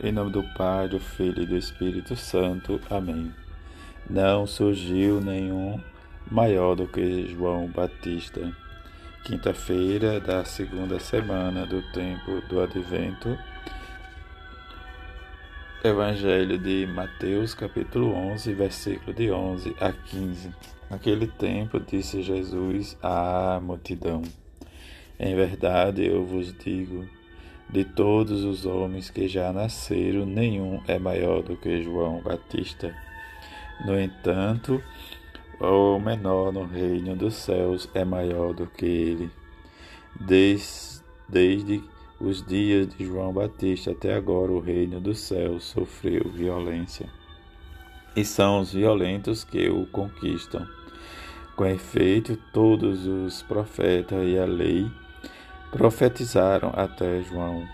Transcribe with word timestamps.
Em 0.00 0.12
nome 0.12 0.30
do 0.30 0.44
Pai, 0.56 0.86
do 0.86 1.00
Filho 1.00 1.42
e 1.42 1.46
do 1.46 1.56
Espírito 1.56 2.14
Santo. 2.14 2.80
Amém. 2.88 3.34
Não 4.08 4.46
surgiu 4.46 5.20
nenhum 5.20 5.80
maior 6.30 6.76
do 6.76 6.86
que 6.86 7.26
João 7.26 7.66
Batista. 7.66 8.54
Quinta-feira 9.24 10.20
da 10.20 10.44
segunda 10.44 11.00
semana 11.00 11.66
do 11.66 11.82
tempo 11.90 12.40
do 12.48 12.60
Advento. 12.60 13.36
Evangelho 15.82 16.56
de 16.58 16.86
Mateus, 16.86 17.52
capítulo 17.52 18.14
11, 18.14 18.52
versículo 18.54 19.12
de 19.12 19.32
11 19.32 19.74
a 19.80 19.92
15. 19.92 20.54
Naquele 20.88 21.26
tempo 21.26 21.80
disse 21.80 22.22
Jesus 22.22 22.96
à 23.02 23.58
multidão: 23.60 24.22
Em 25.18 25.34
verdade 25.34 26.06
eu 26.06 26.24
vos 26.24 26.56
digo, 26.56 27.04
de 27.70 27.84
todos 27.84 28.44
os 28.44 28.64
homens 28.64 29.10
que 29.10 29.28
já 29.28 29.52
nasceram, 29.52 30.24
nenhum 30.24 30.80
é 30.88 30.98
maior 30.98 31.42
do 31.42 31.56
que 31.56 31.82
João 31.82 32.20
Batista. 32.22 32.94
No 33.84 33.98
entanto, 34.00 34.82
o 35.60 35.98
menor 35.98 36.52
no 36.52 36.64
reino 36.64 37.14
dos 37.14 37.34
céus 37.34 37.88
é 37.94 38.04
maior 38.04 38.54
do 38.54 38.66
que 38.66 38.86
ele. 38.86 39.30
Desde, 40.18 41.02
desde 41.28 41.82
os 42.18 42.44
dias 42.44 42.88
de 42.88 43.04
João 43.04 43.32
Batista 43.32 43.92
até 43.92 44.14
agora, 44.14 44.50
o 44.50 44.60
reino 44.60 44.98
dos 44.98 45.18
céus 45.18 45.64
sofreu 45.64 46.30
violência. 46.32 47.08
E 48.16 48.24
são 48.24 48.60
os 48.60 48.72
violentos 48.72 49.44
que 49.44 49.68
o 49.68 49.86
conquistam. 49.86 50.66
Com 51.54 51.66
efeito, 51.66 52.38
todos 52.52 53.06
os 53.06 53.42
profetas 53.42 54.26
e 54.26 54.38
a 54.38 54.44
lei 54.44 54.90
profetizaram 55.70 56.72
até 56.74 57.22
João. 57.22 57.66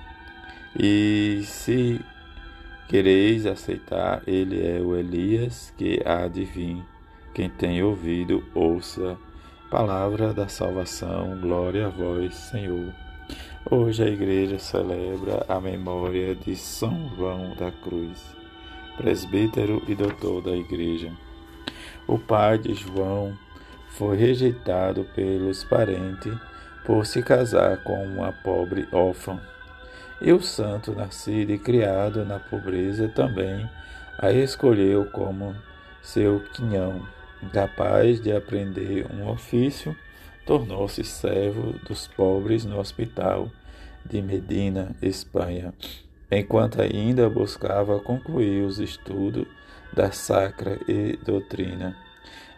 E 0.78 1.42
se 1.44 2.00
quereis 2.88 3.46
aceitar, 3.46 4.22
ele 4.26 4.66
é 4.66 4.80
o 4.80 4.96
Elias 4.96 5.72
que 5.76 6.00
há 6.04 6.26
de 6.28 6.44
vir. 6.44 6.82
Quem 7.32 7.48
tem 7.48 7.82
ouvido, 7.82 8.44
ouça. 8.54 9.16
Palavra 9.70 10.32
da 10.32 10.46
salvação, 10.46 11.38
glória 11.40 11.86
a 11.86 11.90
vós, 11.90 12.34
Senhor. 12.34 12.92
Hoje 13.70 14.04
a 14.04 14.06
igreja 14.06 14.58
celebra 14.58 15.44
a 15.48 15.58
memória 15.58 16.34
de 16.34 16.54
São 16.54 17.10
João 17.16 17.56
da 17.56 17.72
Cruz, 17.72 18.36
presbítero 18.96 19.82
e 19.88 19.94
doutor 19.94 20.42
da 20.42 20.54
igreja. 20.54 21.10
O 22.06 22.18
pai 22.18 22.58
de 22.58 22.74
João 22.74 23.36
foi 23.88 24.16
rejeitado 24.16 25.04
pelos 25.14 25.64
parentes 25.64 26.36
por 26.84 27.06
se 27.06 27.22
casar 27.22 27.78
com 27.78 28.04
uma 28.04 28.32
pobre 28.32 28.86
órfã. 28.92 29.40
E 30.20 30.30
o 30.32 30.40
santo, 30.40 30.92
nascido 30.92 31.50
e 31.50 31.58
criado 31.58 32.24
na 32.24 32.38
pobreza, 32.38 33.08
também 33.08 33.68
a 34.18 34.30
escolheu 34.30 35.06
como 35.06 35.56
seu 36.02 36.40
quinhão. 36.52 37.02
Incapaz 37.42 38.20
de 38.20 38.30
aprender 38.32 39.06
um 39.12 39.28
ofício, 39.28 39.96
tornou-se 40.46 41.02
servo 41.04 41.72
dos 41.86 42.06
pobres 42.06 42.64
no 42.64 42.78
hospital 42.78 43.50
de 44.04 44.22
Medina, 44.22 44.94
Espanha, 45.02 45.74
enquanto 46.30 46.80
ainda 46.80 47.28
buscava 47.28 47.98
concluir 48.00 48.64
os 48.64 48.78
estudos 48.78 49.46
da 49.92 50.10
Sacra 50.10 50.80
e 50.88 51.18
Doutrina. 51.24 51.94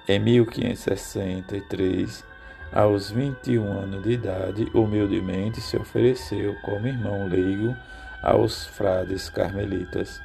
Em 0.08 0.20
1563, 0.20 2.24
aos 2.72 3.11
21 3.11 3.78
anos 3.78 4.03
de 4.03 4.12
idade, 4.12 4.69
humildemente 4.75 5.61
se 5.61 5.77
ofereceu 5.77 6.55
como 6.62 6.86
irmão 6.86 7.28
leigo 7.28 7.77
aos 8.22 8.67
frades 8.67 9.28
carmelitas, 9.28 10.20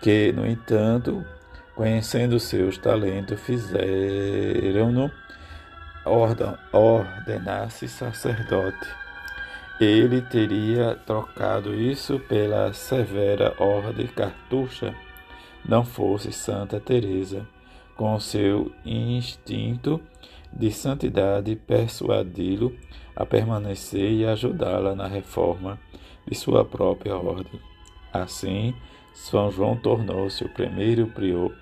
que, 0.00 0.32
no 0.32 0.46
entanto, 0.46 1.24
conhecendo 1.74 2.40
seus 2.40 2.78
talentos, 2.78 3.40
fizeram-no 3.40 5.10
ordenar-se 6.72 7.88
sacerdote. 7.88 8.86
Ele 9.78 10.22
teria 10.22 10.94
trocado 10.94 11.74
isso 11.74 12.18
pela 12.20 12.72
severa 12.72 13.54
ordem 13.58 14.06
cartucha, 14.06 14.94
não 15.64 15.84
fosse 15.84 16.32
Santa 16.32 16.80
Teresa, 16.80 17.46
com 17.94 18.18
seu 18.18 18.72
instinto 18.84 20.00
de 20.52 20.70
santidade 20.70 21.54
persuadi-lo 21.56 22.74
a 23.14 23.24
permanecer 23.24 24.10
e 24.12 24.26
ajudá-la 24.26 24.94
na 24.94 25.06
reforma 25.06 25.78
de 26.26 26.34
sua 26.34 26.64
própria 26.64 27.16
ordem. 27.16 27.60
Assim, 28.12 28.74
São 29.14 29.50
João 29.50 29.76
tornou-se 29.76 30.44
o 30.44 30.48
primeiro 30.48 31.06
prior 31.06 31.52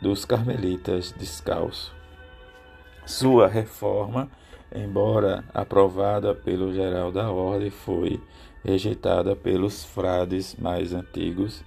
dos 0.00 0.24
carmelitas 0.24 1.12
descalço. 1.12 1.94
Sua 3.04 3.48
reforma, 3.48 4.30
embora 4.74 5.44
aprovada 5.52 6.34
pelo 6.34 6.72
geral 6.72 7.10
da 7.10 7.30
ordem, 7.30 7.70
foi 7.70 8.20
rejeitada 8.64 9.34
pelos 9.34 9.84
frades 9.84 10.54
mais 10.56 10.92
antigos, 10.92 11.64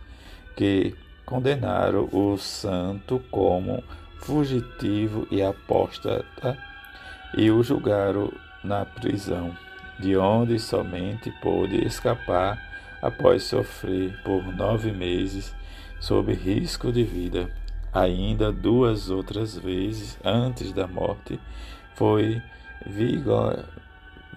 que 0.55 0.95
condenaram 1.25 2.07
o 2.11 2.38
santo 2.38 3.22
como 3.31 3.84
fugitivo 4.23 5.28
e 5.29 5.44
apóstata 5.44 6.57
e 7.35 7.51
o 7.51 7.61
julgaram 7.61 8.31
na 8.63 8.85
prisão, 8.85 9.53
de 10.00 10.16
onde 10.16 10.57
somente 10.59 11.29
pôde 11.41 11.85
escapar 11.85 12.57
após 13.01 13.44
sofrer 13.44 14.17
por 14.23 14.41
nove 14.56 14.91
meses 14.91 15.53
sob 16.00 16.34
risco 16.34 16.89
de 16.91 17.03
vida. 17.03 17.50
Ainda 17.91 18.51
duas 18.51 19.09
outras 19.09 19.57
vezes 19.57 20.17
antes 20.23 20.72
da 20.72 20.88
morte 20.88 21.40
foi 21.94 22.41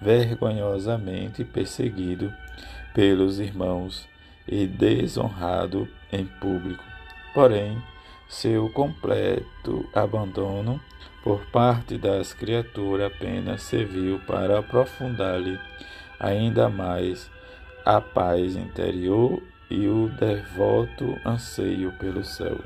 vergonhosamente 0.01 1.43
perseguido 1.45 2.31
pelos 2.93 3.39
irmãos 3.39 4.07
e 4.47 4.67
desonrado 4.67 5.87
em 6.11 6.25
público. 6.25 6.83
Porém, 7.33 7.81
seu 8.27 8.69
completo 8.69 9.87
abandono 9.93 10.79
por 11.23 11.45
parte 11.47 11.97
das 11.97 12.33
criaturas 12.33 13.11
apenas 13.13 13.63
serviu 13.63 14.19
para 14.27 14.59
aprofundar-lhe 14.59 15.59
ainda 16.19 16.69
mais 16.69 17.29
a 17.85 18.01
paz 18.01 18.55
interior 18.55 19.41
e 19.69 19.87
o 19.87 20.09
devoto 20.09 21.17
anseio 21.25 21.91
pelo 21.99 22.23
céu. 22.23 22.57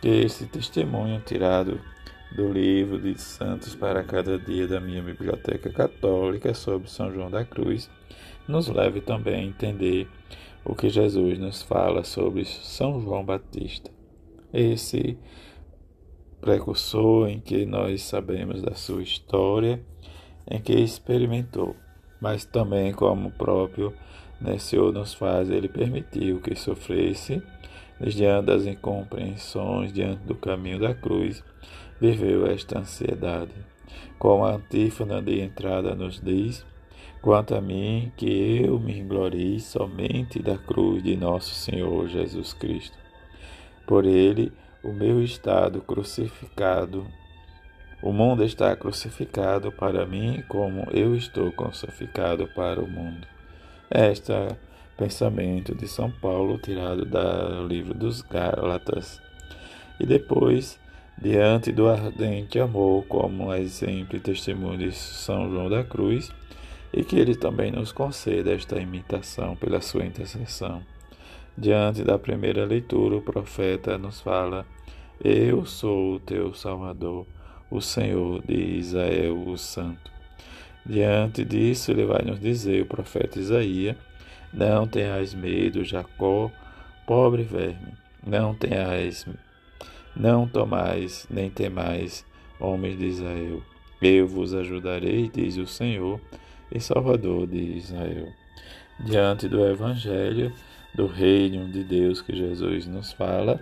Que 0.00 0.08
esse 0.08 0.46
testemunho 0.46 1.20
tirado 1.20 1.80
do 2.34 2.50
livro 2.50 2.98
de 2.98 3.18
Santos 3.20 3.74
para 3.74 4.02
cada 4.02 4.38
dia 4.38 4.66
da 4.66 4.80
minha 4.80 5.02
biblioteca 5.02 5.70
católica 5.70 6.54
sobre 6.54 6.88
São 6.88 7.12
João 7.12 7.30
da 7.30 7.44
Cruz 7.44 7.90
nos 8.48 8.68
leve 8.68 9.00
também 9.00 9.34
a 9.34 9.46
entender 9.46 10.08
o 10.64 10.74
que 10.74 10.88
Jesus 10.88 11.38
nos 11.38 11.62
fala 11.62 12.04
sobre 12.04 12.44
São 12.44 13.00
João 13.00 13.24
Batista 13.24 14.01
esse 14.52 15.18
precursor 16.40 17.28
em 17.28 17.40
que 17.40 17.64
nós 17.64 18.02
sabemos 18.02 18.60
da 18.60 18.74
sua 18.74 19.02
história, 19.02 19.80
em 20.50 20.60
que 20.60 20.72
experimentou, 20.72 21.76
mas 22.20 22.44
também 22.44 22.92
como 22.92 23.28
o 23.28 23.32
próprio 23.32 23.94
Senhor 24.58 24.92
nos 24.92 25.14
faz, 25.14 25.48
ele 25.48 25.68
permitiu 25.68 26.40
que 26.40 26.56
sofresse 26.56 27.40
diante 28.00 28.46
das 28.46 28.66
incompreensões, 28.66 29.92
diante 29.92 30.24
do 30.24 30.34
caminho 30.34 30.80
da 30.80 30.92
cruz, 30.92 31.44
viveu 32.00 32.46
esta 32.46 32.80
ansiedade. 32.80 33.52
Como 34.18 34.44
a 34.44 34.56
antífona 34.56 35.22
de 35.22 35.40
entrada 35.40 35.94
nos 35.94 36.20
diz, 36.20 36.66
quanto 37.20 37.54
a 37.54 37.60
mim, 37.60 38.10
que 38.16 38.62
eu 38.64 38.80
me 38.80 39.00
glorie 39.02 39.60
somente 39.60 40.42
da 40.42 40.58
cruz 40.58 41.04
de 41.04 41.16
nosso 41.16 41.54
Senhor 41.54 42.08
Jesus 42.08 42.52
Cristo 42.52 43.01
por 43.86 44.04
ele, 44.04 44.52
o 44.82 44.92
meu 44.92 45.22
estado 45.22 45.80
crucificado. 45.80 47.06
O 48.02 48.12
mundo 48.12 48.44
está 48.44 48.74
crucificado 48.74 49.70
para 49.70 50.04
mim, 50.04 50.42
como 50.48 50.88
eu 50.90 51.14
estou 51.14 51.52
crucificado 51.52 52.48
para 52.48 52.80
o 52.80 52.88
mundo. 52.88 53.26
Este 53.90 54.32
é 54.32 54.56
pensamento 54.96 55.74
de 55.74 55.86
São 55.86 56.10
Paulo, 56.10 56.58
tirado 56.58 57.04
do 57.04 57.66
livro 57.66 57.94
dos 57.94 58.22
Gálatas. 58.22 59.20
E 60.00 60.06
depois, 60.06 60.78
diante 61.20 61.70
do 61.70 61.88
ardente 61.88 62.58
amor, 62.58 63.04
como 63.06 63.54
exemplo 63.54 64.16
e 64.16 64.20
testemunho 64.20 64.78
de 64.78 64.92
São 64.92 65.50
João 65.50 65.70
da 65.70 65.84
Cruz, 65.84 66.32
e 66.92 67.02
que 67.04 67.18
ele 67.18 67.34
também 67.34 67.70
nos 67.70 67.92
conceda 67.92 68.52
esta 68.52 68.80
imitação 68.80 69.56
pela 69.56 69.80
sua 69.80 70.04
intercessão. 70.04 70.82
Diante 71.56 72.02
da 72.02 72.18
primeira 72.18 72.64
leitura, 72.64 73.16
o 73.16 73.22
profeta 73.22 73.98
nos 73.98 74.20
fala: 74.20 74.66
Eu 75.22 75.66
sou 75.66 76.14
o 76.14 76.20
teu 76.20 76.54
Salvador, 76.54 77.26
o 77.70 77.80
Senhor 77.80 78.42
de 78.46 78.78
Israel, 78.78 79.38
o 79.46 79.56
Santo. 79.58 80.10
Diante 80.84 81.44
disso, 81.44 81.92
ele 81.92 82.04
vai 82.06 82.22
nos 82.22 82.40
dizer, 82.40 82.82
o 82.82 82.86
profeta 82.86 83.38
Isaías: 83.38 83.96
Não 84.52 84.86
tenhas 84.86 85.34
medo, 85.34 85.84
Jacó, 85.84 86.50
Pobre 87.06 87.42
verme, 87.42 87.94
não 88.24 88.54
tenhais, 88.54 89.26
não 90.14 90.46
tomais, 90.46 91.26
nem 91.28 91.50
temais, 91.50 92.24
homens 92.60 92.96
de 92.96 93.06
Israel. 93.06 93.60
Eu 94.00 94.28
vos 94.28 94.54
ajudarei, 94.54 95.28
diz 95.28 95.56
o 95.56 95.66
Senhor 95.66 96.20
e 96.70 96.78
Salvador 96.78 97.48
de 97.48 97.58
Israel. 97.58 98.28
Diante 99.00 99.48
do 99.48 99.66
Evangelho, 99.66 100.52
do 100.94 101.06
reino 101.06 101.68
de 101.68 101.82
Deus 101.84 102.20
que 102.20 102.36
Jesus 102.36 102.86
nos 102.86 103.12
fala, 103.12 103.60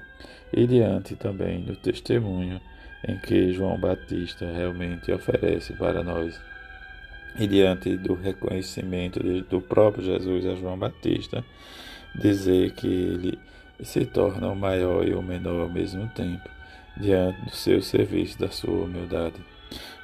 e 0.52 0.66
diante 0.66 1.14
também 1.14 1.62
do 1.62 1.76
testemunho 1.76 2.60
em 3.06 3.16
que 3.18 3.52
João 3.52 3.78
Batista 3.78 4.50
realmente 4.50 5.10
oferece 5.12 5.72
para 5.74 6.02
nós. 6.02 6.40
E 7.38 7.46
diante 7.46 7.96
do 7.96 8.14
reconhecimento 8.14 9.20
do 9.44 9.60
próprio 9.60 10.04
Jesus 10.04 10.46
a 10.46 10.56
João 10.56 10.76
Batista, 10.76 11.44
dizer 12.14 12.72
que 12.72 12.88
ele 12.88 13.38
se 13.82 14.04
torna 14.04 14.48
o 14.48 14.56
maior 14.56 15.06
e 15.06 15.14
o 15.14 15.22
menor 15.22 15.62
ao 15.62 15.68
mesmo 15.68 16.08
tempo, 16.08 16.48
diante 16.96 17.40
do 17.42 17.50
seu 17.50 17.80
serviço, 17.80 18.38
da 18.38 18.50
sua 18.50 18.84
humildade. 18.84 19.36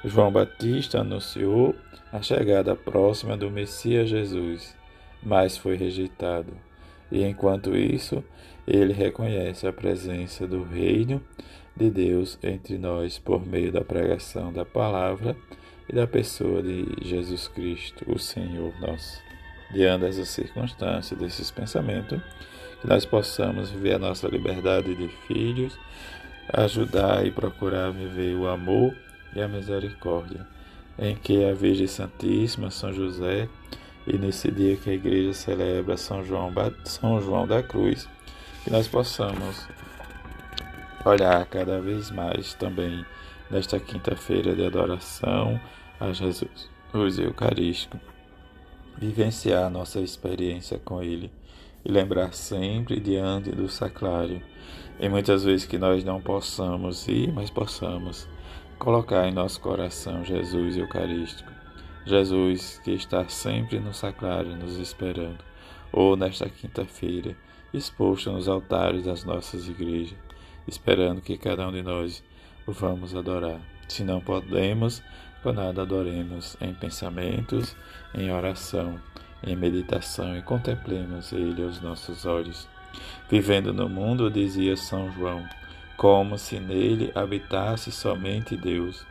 João 0.05 0.31
Batista 0.31 1.01
anunciou 1.01 1.75
a 2.11 2.21
chegada 2.21 2.75
próxima 2.75 3.35
do 3.35 3.51
Messias 3.51 4.09
Jesus, 4.09 4.75
mas 5.21 5.57
foi 5.57 5.75
rejeitado. 5.75 6.66
E 7.11 7.23
enquanto 7.23 7.75
isso, 7.75 8.23
ele 8.67 8.93
reconhece 8.93 9.65
a 9.65 9.73
presença 9.73 10.45
do 10.45 10.63
reino 10.63 11.21
de 11.75 11.89
Deus 11.89 12.37
entre 12.43 12.77
nós 12.77 13.17
por 13.19 13.45
meio 13.45 13.71
da 13.71 13.81
pregação 13.81 14.51
da 14.51 14.65
palavra 14.65 15.35
e 15.87 15.95
da 15.95 16.05
pessoa 16.05 16.61
de 16.61 16.85
Jesus 17.01 17.47
Cristo, 17.47 18.03
o 18.11 18.19
Senhor 18.19 18.73
nosso. 18.81 19.21
Diante 19.71 20.01
dessas 20.01 20.29
circunstâncias, 20.29 21.19
desses 21.19 21.51
pensamentos, 21.51 22.19
que 22.81 22.87
nós 22.87 23.05
possamos 23.05 23.69
viver 23.69 23.95
a 23.95 23.99
nossa 23.99 24.27
liberdade 24.27 24.95
de 24.95 25.07
filhos, 25.27 25.77
ajudar 26.53 27.25
e 27.25 27.31
procurar 27.31 27.91
viver 27.91 28.35
o 28.35 28.47
amor 28.47 28.95
e 29.35 29.41
a 29.41 29.47
misericórdia, 29.47 30.47
em 30.97 31.15
que 31.15 31.43
a 31.43 31.53
Virgem 31.53 31.87
Santíssima, 31.87 32.71
São 32.71 32.93
José, 32.93 33.49
e 34.07 34.17
nesse 34.17 34.49
dia 34.49 34.77
que 34.77 34.89
a 34.89 34.93
igreja 34.93 35.33
celebra 35.33 35.97
São 35.97 36.23
João, 36.23 36.53
São 36.85 37.21
João 37.21 37.45
da 37.45 37.61
Cruz, 37.61 38.07
que 38.63 38.71
nós 38.71 38.87
possamos 38.87 39.67
olhar 41.05 41.45
cada 41.45 41.81
vez 41.81 42.09
mais 42.09 42.53
também 42.53 43.05
nesta 43.51 43.79
quinta-feira 43.79 44.55
de 44.55 44.65
adoração 44.65 45.59
a 45.99 46.11
Jesus, 46.11 46.69
o 46.93 47.21
Eucarístico, 47.21 47.99
vivenciar 48.97 49.69
nossa 49.69 49.99
experiência 49.99 50.79
com 50.79 51.03
Ele 51.03 51.31
e 51.85 51.91
lembrar 51.91 52.33
sempre 52.33 52.99
diante 52.99 53.51
do 53.51 53.69
sacrário, 53.69 54.41
e 54.99 55.07
muitas 55.07 55.43
vezes 55.43 55.65
que 55.65 55.77
nós 55.77 56.03
não 56.03 56.21
possamos 56.21 57.07
ir, 57.07 57.31
mas 57.31 57.49
possamos 57.49 58.27
colocar 58.79 59.27
em 59.27 59.33
nosso 59.33 59.59
coração 59.61 60.23
Jesus 60.23 60.77
Eucarístico, 60.77 61.56
Jesus 62.07 62.79
que 62.83 62.91
está 62.91 63.27
sempre 63.27 63.79
no 63.79 63.93
sacrário 63.93 64.55
nos 64.55 64.77
esperando, 64.77 65.43
ou 65.91 66.15
nesta 66.15 66.49
quinta-feira, 66.49 67.35
exposto 67.73 68.31
nos 68.31 68.47
altares 68.47 69.03
das 69.05 69.23
nossas 69.23 69.67
igrejas, 69.67 70.17
esperando 70.67 71.21
que 71.21 71.37
cada 71.37 71.67
um 71.67 71.71
de 71.71 71.83
nós 71.83 72.23
o 72.65 72.71
vamos 72.71 73.15
adorar. 73.15 73.59
Se 73.87 74.03
não 74.03 74.19
podemos, 74.21 75.03
nada 75.53 75.83
adoremos 75.83 76.57
em 76.59 76.73
pensamentos, 76.73 77.75
em 78.13 78.31
oração, 78.31 78.99
em 79.43 79.55
meditação 79.55 80.37
e 80.37 80.41
contemplemos 80.41 81.31
Ele 81.31 81.63
aos 81.63 81.81
nossos 81.81 82.25
olhos. 82.25 82.67
Vivendo 83.29 83.73
no 83.73 83.87
mundo, 83.87 84.29
dizia 84.29 84.75
São 84.75 85.11
João, 85.11 85.47
como 85.95 86.37
se 86.37 86.59
nele 86.59 87.11
habitasse 87.15 87.91
somente 87.91 88.55
Deus, 88.55 89.05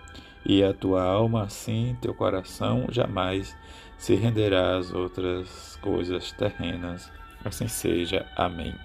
e 0.49 0.63
a 0.63 0.73
tua 0.73 1.03
alma 1.03 1.43
assim, 1.43 1.97
teu 2.01 2.15
coração 2.15 2.87
jamais 2.91 3.57
se 3.99 4.15
renderá 4.15 4.77
às 4.77 4.93
outras 4.93 5.77
coisas 5.83 6.31
terrenas. 6.33 7.11
Assim 7.45 7.67
seja. 7.67 8.27
Amém. 8.37 8.77